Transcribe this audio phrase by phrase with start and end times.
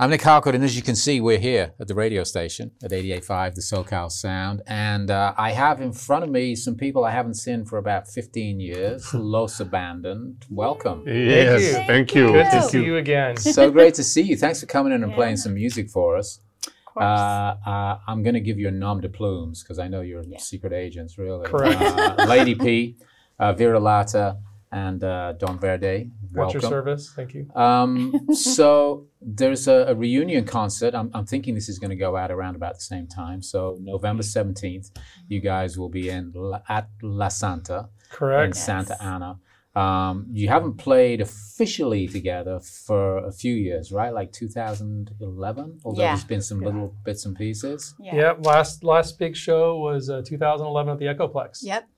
[0.00, 2.90] I'm Nic Harcourt, and as you can see, we're here at the radio station at
[2.90, 4.62] 88.5, the SoCal Sound.
[4.66, 8.08] And uh, I have in front of me some people I haven't seen for about
[8.08, 9.06] 15 years.
[9.12, 10.46] Los Abandoned.
[10.48, 11.04] Welcome.
[11.06, 11.72] Yes, you.
[11.86, 12.28] thank you.
[12.28, 12.84] Good to Thank see you.
[12.84, 13.36] you again.
[13.36, 14.36] so great to see you.
[14.38, 16.40] Thanks for coming in and playing some music for us.
[16.66, 17.04] Of course.
[17.04, 20.22] Uh, uh, I'm going to give you a nom de plumes because I know you're
[20.24, 20.38] Yeah.
[20.38, 21.46] secret agents, really.
[21.46, 21.78] Correct.
[21.78, 22.96] Uh, Lady P,
[23.38, 24.38] uh, Vera Lata,
[24.72, 26.10] and uh, Don Verde.
[26.32, 26.60] At Welcome.
[26.60, 27.12] your service.
[27.14, 27.50] Thank you.
[27.54, 30.94] Um, so there's a, a reunion concert.
[30.94, 33.42] I'm, I'm thinking this is going to go out around about the same time.
[33.42, 34.90] So November 17th,
[35.28, 38.46] you guys will be in La, at La Santa Correct.
[38.46, 38.56] in Correct.
[38.56, 39.38] Santa Ana.
[39.74, 44.12] Um, you haven't played officially together for a few years, right?
[44.12, 46.08] Like 2011, although Yeah.
[46.08, 47.94] there's been some little bits and pieces.
[48.00, 48.14] yeah.
[48.16, 48.46] Yep.
[48.46, 51.58] Last last big show was uh, 2011 at the Echoplex.
[51.62, 51.88] Yep.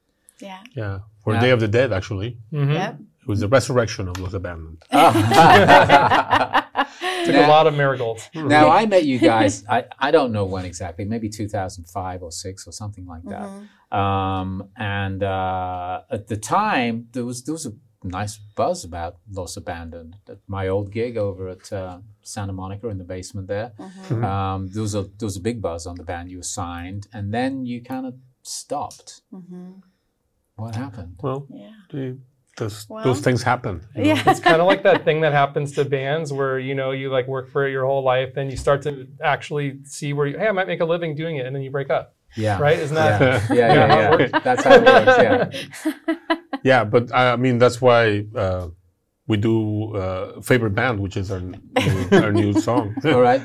[0.42, 0.58] Yeah.
[0.76, 1.40] Yeah, for Yeah.
[1.40, 2.38] Day of the Dead, actually.
[2.52, 2.74] Mhm.
[2.74, 2.98] Yep.
[3.22, 4.82] It was the resurrection of Los Abandoned.
[4.90, 5.14] Took
[7.36, 8.28] Now- a lot of miracles.
[8.34, 9.64] now I met you guys.
[9.68, 13.48] I, I don't know when exactly, maybe 2005 or six or something like that.
[13.48, 13.68] Mhm.
[13.96, 19.56] Um, and uh, at the time, there was there was a nice buzz about Los
[19.56, 20.16] Abandoned.
[20.28, 24.24] At my old gig over at uh, Santa Monica in the basement there, Mhm.
[24.32, 26.28] um, there was a there was a big buzz on the band.
[26.30, 29.20] You were signed, and then you kind of stopped.
[29.32, 29.82] Mhm.
[30.56, 31.16] What happened?
[31.22, 31.70] Well, Yeah.
[31.90, 32.18] the,
[32.58, 33.80] those, Well- those things happen.
[33.96, 34.08] you know.
[34.14, 34.22] Yeah.
[34.30, 37.26] It's kind of like that thing that happens to bands where you know you like
[37.26, 40.48] work for it your whole life, then you start to actually see where you hey
[40.48, 42.14] I might make a living doing it, and then you break up.
[42.36, 42.58] Yeah.
[42.60, 42.78] Right?
[42.78, 43.20] Isn't that?
[43.20, 43.86] Yeah, yeah, Yeah,
[44.18, 44.26] yeah.
[44.32, 44.38] yeah.
[44.40, 45.86] That's how it works.
[45.86, 45.94] Yeah.
[46.64, 48.68] Yeah, but I I mean that's why uh,
[49.26, 51.58] we do uh, favorite band, which is our new,
[52.12, 53.42] our new song, All right.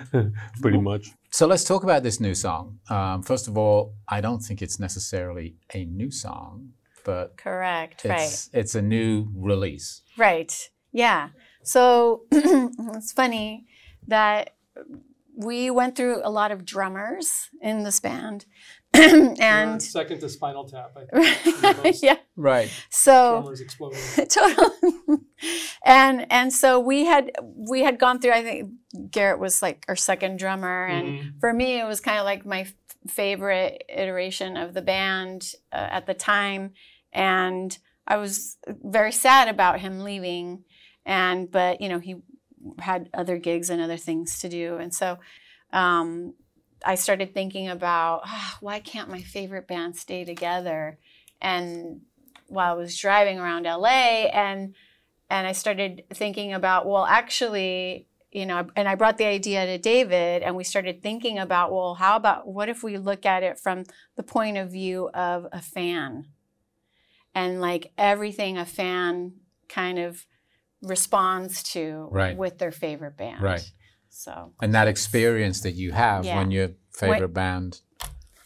[0.61, 1.09] pretty much.
[1.31, 2.77] So let's talk about this new song.
[2.91, 6.73] Um, first of all, I don't think it's necessarily a new song,
[7.07, 8.03] but Correct.
[8.05, 8.21] Right.
[8.21, 10.01] it's it's a new release.
[10.17, 10.53] Right.
[10.91, 11.29] Yeah.
[11.63, 13.65] So it's funny
[14.07, 14.55] that
[15.35, 18.45] we went through a lot of drummers in this band.
[18.93, 22.01] and second to Spinal Tap, I think.
[22.01, 22.17] yeah.
[22.35, 22.69] Right.
[22.89, 23.99] So Drummers exploding.
[24.29, 25.17] totally.
[25.85, 27.31] and and so we had
[27.71, 28.31] we had gone through.
[28.33, 28.71] I think
[29.11, 31.39] Garrett was like our second drummer, and Mhm.
[31.39, 32.65] for me, it was kind of like my
[33.07, 36.71] favorite iteration of the band uh, at the time,
[37.11, 40.63] and I was very sad about him leaving,
[41.05, 42.15] and but you know he
[42.79, 45.17] had other gigs and other things to do, and so.
[45.73, 46.33] Um,
[46.85, 50.99] I started thinking about "Ah, why can't my favorite band stay together,
[51.41, 52.01] and
[52.47, 54.73] while I was driving around LA and
[55.29, 59.77] and I started thinking about well actually you know and I brought the idea to
[59.77, 63.59] David and we started thinking about well how about what if we look at it
[63.59, 63.83] from
[64.15, 66.27] the point of view of a fan
[67.37, 69.33] and like everything a fan
[69.69, 70.25] kind of
[70.81, 72.37] responds to Right.
[72.37, 73.65] with their favorite band Right.
[74.09, 76.37] so And that experience that you have Yeah.
[76.37, 77.81] when your favorite band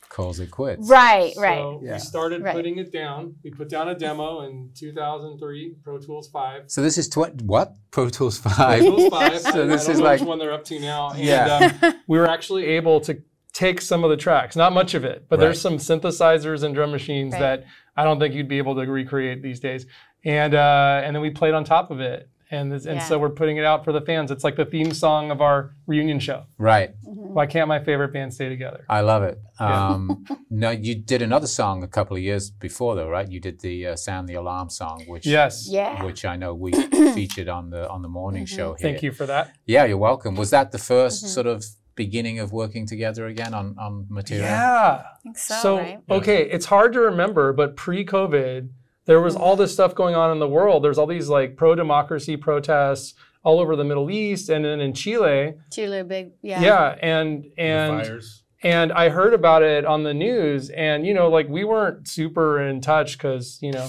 [0.10, 0.90] calls it quits.
[0.90, 1.94] right right So Yeah.
[1.94, 2.54] we started Right.
[2.56, 3.36] putting it down.
[3.44, 6.64] We put down a demo in 2003, Pro Tools 5.
[6.68, 8.56] So this is tw- what Pro Tools 5.
[8.56, 8.82] Pro Five.
[8.82, 9.40] Tools 5.
[9.56, 11.12] So I- this I don't is know like- which one they're up to now.
[11.12, 11.78] And Yeah.
[11.82, 13.22] um, we were actually able to
[13.54, 15.46] take some of the tracks, not much of it, but Right.
[15.46, 17.40] there's some synthesizers and drum machines Right.
[17.42, 17.66] that
[17.96, 19.86] I don't think you'd be able to recreate these days.
[20.24, 22.30] And uh, and then we played on top of it.
[22.54, 23.06] And, this, and Yeah.
[23.06, 24.30] so we're putting it out for the fans.
[24.30, 26.48] It's like the theme song of our reunion show.
[26.58, 26.90] Right.
[27.02, 28.84] Why can't my favorite band stay together?
[28.90, 29.40] I love it.
[29.58, 29.88] Yeah.
[29.88, 33.26] Um, no, you did another song a couple of years before, though, right?
[33.32, 35.66] You did the uh, "Sound the Alarm" song, which Yes.
[35.72, 36.72] yeah which I know we
[37.14, 38.50] featured on the on the morning Mhm.
[38.58, 38.90] show here.
[38.90, 39.56] Thank you for that.
[39.66, 40.36] Yeah, you're welcome.
[40.36, 41.28] Was that the 1st Mhm.
[41.28, 41.64] sort of
[41.96, 44.46] beginning of working together again on on material?
[44.46, 45.04] Yeah.
[45.06, 48.70] I think so, right okay, it's hard to remember, but pre-COVID,
[49.06, 50.84] there was all this stuff going on in the world.
[50.84, 53.14] There's all these like pro-democracy protests
[53.44, 55.56] all over the Middle East, and then in Chile.
[55.72, 58.44] Chile big yeah Yeah, and and Fires.
[58.64, 62.62] and I heard about it on the news, and you know, like we weren't super
[62.62, 63.88] in touch because you know,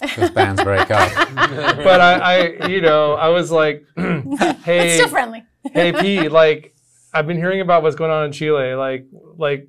[0.00, 1.12] Because bands break up.
[1.34, 6.73] but I, I you know, I was like, it's hey, still friendly hey P, like
[7.14, 8.74] I've been hearing about what's going on in Chile.
[8.74, 9.06] Like,
[9.36, 9.68] like,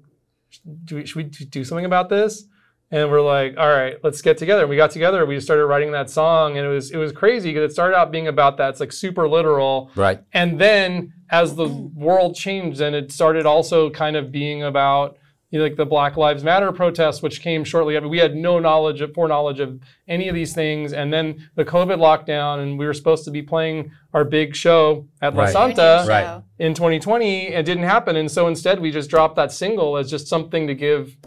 [0.83, 2.45] do we, should we do something about this?
[2.92, 4.62] And we're like, all right, let's get together.
[4.62, 5.25] And we got together.
[5.25, 8.12] We started writing that song, and it was it was crazy because it started out
[8.12, 8.69] being about that.
[8.69, 10.21] It's like super literal, right.
[10.33, 15.18] and then as the world changed, and it started also kind of being about
[15.51, 18.07] you know, like the Black Lives Matter protests, which came shortly after.
[18.09, 21.97] We had no knowledge of foreknowledge of any of these things, and then the COVID
[22.00, 25.53] lockdown, and we were supposed to be playing our big show at La Right.
[25.53, 26.42] Santa Right.
[26.59, 30.27] in 2020 it didn't happen and so instead we just dropped that single as just
[30.27, 31.18] something to give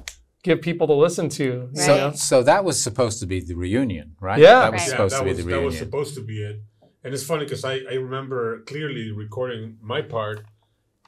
[0.42, 4.16] give people to listen to you So, so that was supposed to be the reunion,
[4.20, 4.38] right?
[4.38, 4.60] Yeah.
[4.60, 4.90] That was Right.
[4.90, 6.60] supposed that to be was, the that was supposed to be it.
[7.04, 10.44] And it's funny because I, I remember clearly recording my part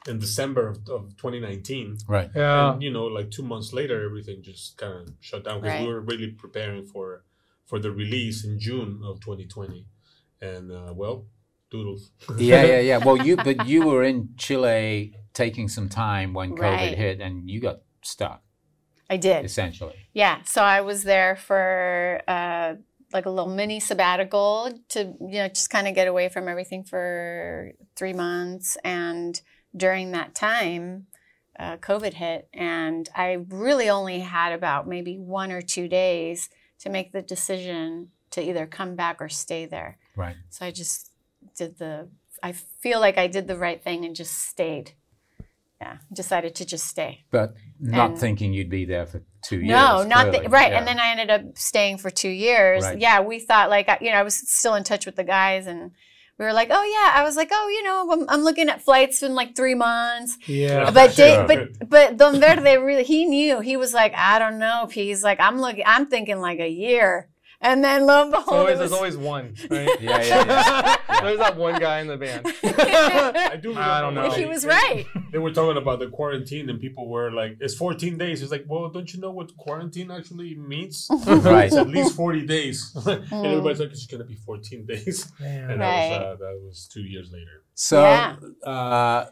[0.07, 1.97] in December of, of 2019.
[2.07, 2.29] Right.
[2.35, 2.73] Yeah.
[2.73, 5.81] And, you know, like two months later, everything just kind of shut down because Right.
[5.87, 7.23] we were really preparing for
[7.65, 9.85] for the release in June of 2020.
[10.41, 11.27] And, uh, well,
[11.69, 12.11] doodles.
[12.37, 12.97] Yeah, yeah, yeah.
[13.05, 16.97] Well, you but you were in Chile taking some time when COVID Right.
[16.97, 18.41] hit, and you got stuck
[19.09, 19.45] I did.
[19.45, 19.95] essentially.
[20.13, 22.75] Yeah, so I was there for uh,
[23.13, 26.83] like a little mini sabbatical to you know just kind of get away from everything
[26.83, 29.39] for three months, and
[29.75, 31.07] during that time,
[31.59, 36.89] uh, COVID hit, and I really only had about maybe one or two days to
[36.89, 39.97] make the decision to either come back or stay there.
[40.15, 40.35] Right.
[40.49, 41.11] So I just
[41.55, 42.07] did the.
[42.43, 44.93] I feel like I did the right thing and just stayed.
[45.79, 47.23] Yeah, decided to just stay.
[47.31, 49.69] But not And- thinking you'd be there for two years.
[49.69, 50.71] No, not right.
[50.71, 50.77] Yeah.
[50.77, 52.83] And then I ended up staying for two years.
[52.83, 52.99] Right.
[52.99, 55.91] Yeah, we thought like you know I was still in touch with the guys, and
[56.41, 57.19] we were like, oh yeah.
[57.19, 60.37] I was like, oh, you know, I'm, I'm looking at flights in like three months.
[60.47, 60.89] Yeah.
[60.89, 61.45] But Sure.
[61.47, 64.87] they, but but Don Verde really he knew he was like I don't know.
[64.91, 65.83] He's like I'm looking.
[65.85, 67.29] I'm thinking like a year.
[67.63, 69.87] And then lo and behold, always, was, there's always one, right?
[70.01, 72.47] Yeah, yeah, there's that one guy in the band.
[72.63, 74.29] I do remember I don't know.
[74.29, 75.05] when he was right.
[75.31, 78.65] They were talking about the quarantine, and people were like, "It's 14 days." It's like,
[78.67, 81.07] well, don't you know what quarantine actually means?
[81.27, 81.65] Right.
[81.67, 83.45] It's at least 40 days, and Mm.
[83.45, 86.09] everybody's like, "It's gonna be 14 days," and that Right.
[86.09, 87.63] was uh, that was two years later.
[87.75, 88.35] So Yeah.
[88.65, 89.25] uh,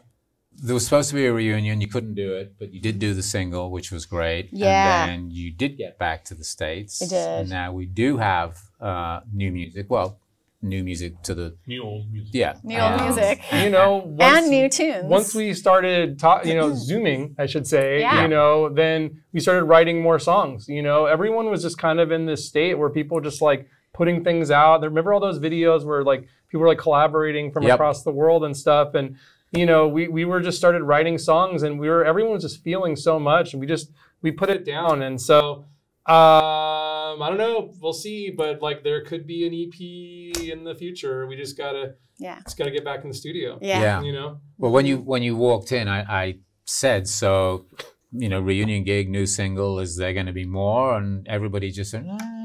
[0.52, 1.80] there was supposed to be a reunion.
[1.80, 4.48] You couldn't do it, but you did do the single, which was great.
[4.52, 5.04] Yeah.
[5.06, 7.00] And then you did get back to the states.
[7.02, 7.28] I did.
[7.40, 9.86] And now we do have uh, new music.
[9.88, 10.18] Well,
[10.62, 12.34] new music to the New old music.
[12.34, 13.40] yeah New old um, music.
[13.54, 15.04] You know, once, and new tunes.
[15.04, 18.20] once we started, ta- you know, zooming, I should say, Yeah.
[18.22, 20.68] you know, then we started writing more songs.
[20.68, 24.22] You know, everyone was just kind of in this state where people just like putting
[24.22, 24.82] things out.
[24.82, 27.74] Remember all those videos where like people were like collaborating from Yep.
[27.76, 29.16] across the world and stuff, and
[29.52, 32.62] you know, we we were just started writing songs, and we were everyone was just
[32.62, 33.90] feeling so much, and we just
[34.22, 35.64] we put it down, and so.
[36.06, 37.72] Um, I don't know.
[37.80, 41.26] We'll see, but like there could be an EP in the future.
[41.26, 43.58] We just gotta yeah, just gotta get back in the studio.
[43.60, 44.02] yeah, Yeah.
[44.02, 44.40] You know.
[44.58, 47.66] Well, when you when you walked in, I, I said so.
[48.12, 49.78] You know, reunion gig, new single.
[49.78, 50.96] Is there going to be more?
[50.96, 52.39] And everybody just said, ah,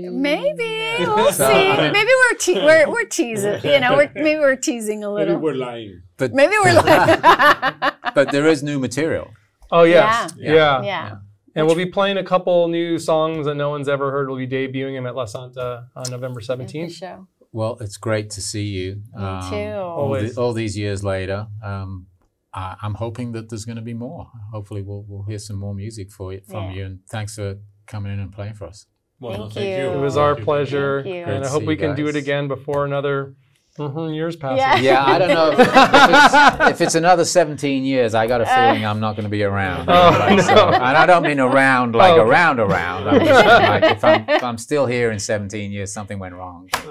[0.00, 1.14] maybe, Maybe Yeah.
[1.14, 1.90] we'll see.
[1.92, 3.60] Maybe we're te- we're we're teasing.
[3.64, 5.34] You know, we're, maybe we're teasing a little.
[5.36, 5.60] Maybe little.
[5.60, 6.02] we're lying.
[6.16, 7.20] But Maybe we're lying.
[8.14, 9.30] but there is new material.
[9.70, 10.32] Oh yes.
[10.36, 10.52] Yeah.
[10.54, 10.82] Yeah.
[10.84, 11.14] yeah.
[11.54, 14.28] And we'll be playing a couple new songs that no one's ever heard.
[14.28, 16.92] We'll be debuting them at La Santa on November 17th.
[16.94, 17.26] show.
[17.52, 19.02] Well, it's great to see you.
[19.14, 19.56] Me um, too.
[19.78, 22.06] All, the- all these years later, um,
[22.54, 24.30] I, I'm hoping that there's going to be more.
[24.50, 26.72] Hopefully, we'll we'll hear some more music for you, from Yeah.
[26.72, 26.84] you.
[26.86, 27.56] And thanks for
[27.86, 28.86] coming in and playing for us.
[29.22, 29.84] Well, no, Thank thank you.
[29.84, 29.90] you.
[29.92, 31.02] It was Thank our you, pleasure.
[31.04, 31.22] Thank you.
[31.24, 33.34] And I hope we you can do it again before another
[33.78, 34.58] mhm, years passes.
[34.58, 34.76] Yeah.
[34.78, 35.50] Yeah, I don't know.
[35.56, 39.22] If, if, it's, if it's another 17 years, I got a feeling I'm not going
[39.24, 39.88] to be around.
[39.88, 40.68] Oh, Like, so- no.
[40.72, 42.26] and I don't mean around like Oh.
[42.26, 43.08] around, around.
[43.08, 46.68] I'm just like, if, I'm, if I'm still here in 17 years, something went wrong.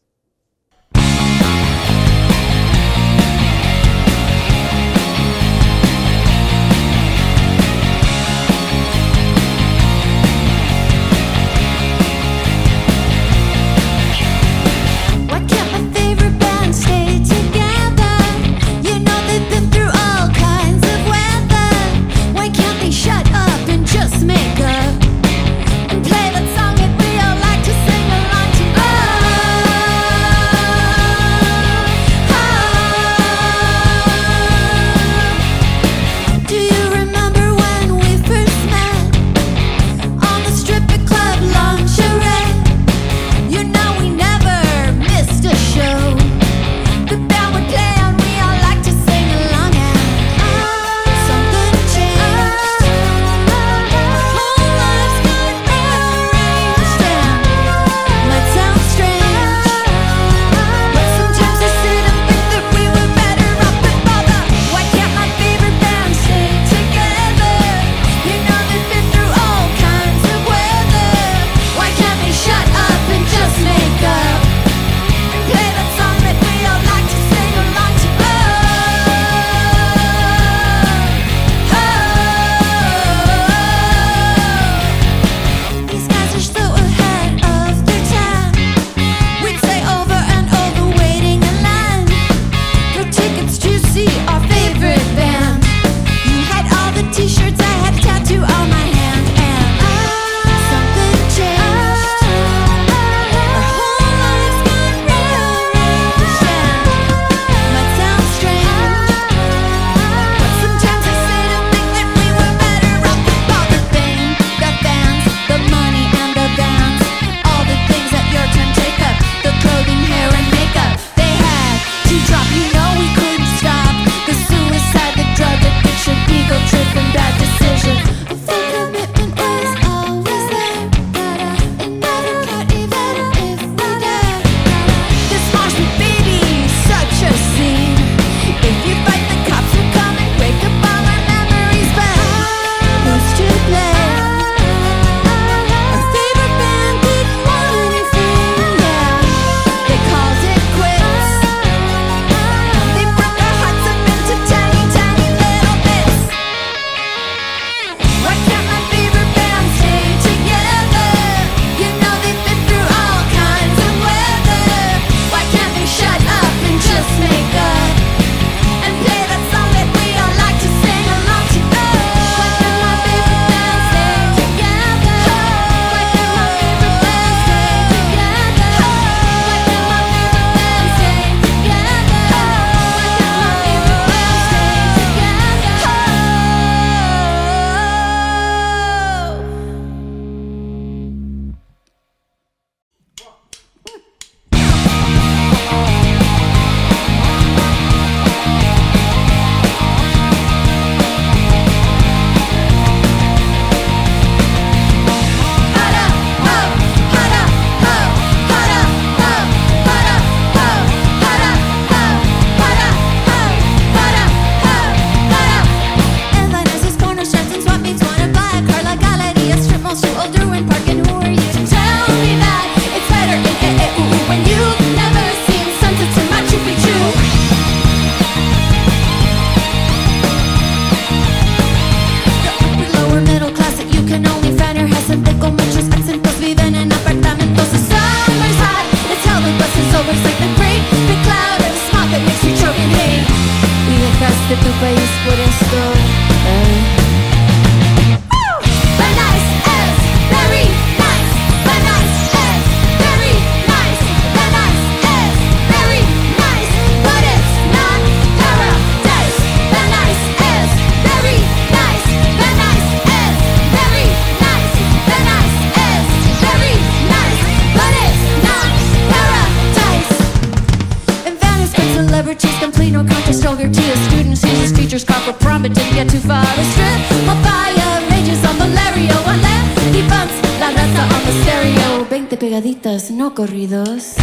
[283.10, 284.14] no corridos.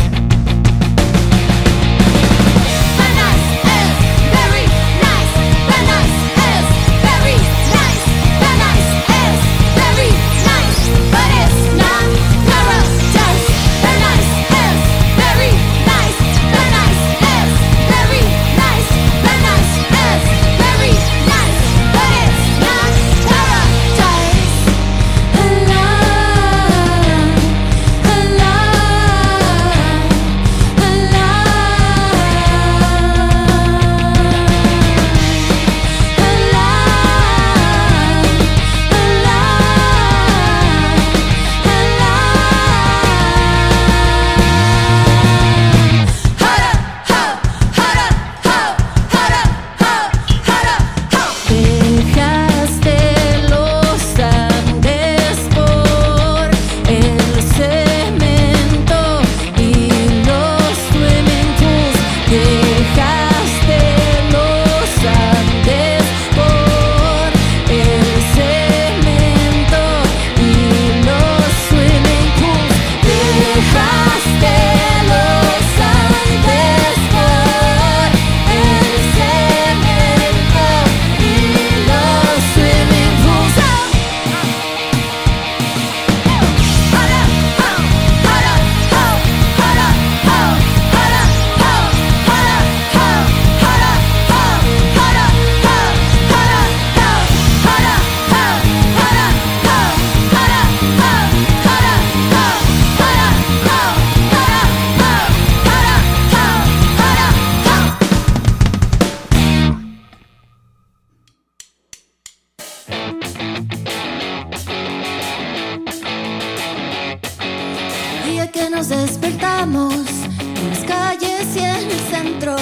[118.61, 119.95] que nos despertamos
[120.39, 122.57] en las calles y en el centro.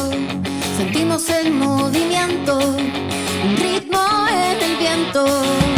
[0.76, 5.77] Sentimos el movimiento, un ritmo en el viento.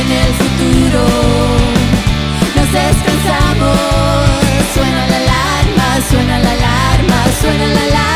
[0.00, 1.06] En el futuro
[2.54, 3.78] nos descansamos.
[4.74, 8.13] Suena la alarma, suena la alarma, suena la alarma.